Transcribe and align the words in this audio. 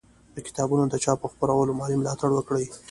د 0.35 0.37
کتابونو 0.47 0.83
د 0.89 0.95
چاپ 1.03 1.19
او 1.23 1.31
خپرولو 1.33 1.77
مالي 1.79 1.95
ملاتړ 2.01 2.29
وکړئ 2.33 2.65